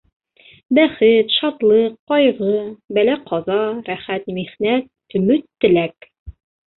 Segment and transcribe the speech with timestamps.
[0.75, 2.55] Бәхет, шатлык, ҡайғы,
[2.99, 3.57] бәлә-ҡаза,
[3.91, 4.89] рәхәт-михнәт,
[5.21, 6.09] өмөт-теләк